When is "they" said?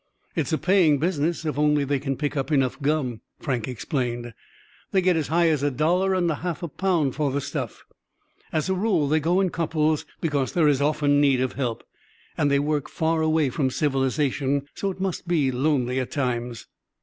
1.83-1.99, 4.91-4.99, 9.07-9.19, 12.49-12.57